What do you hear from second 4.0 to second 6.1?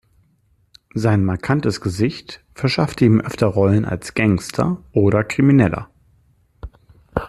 Gangster oder Krimineller.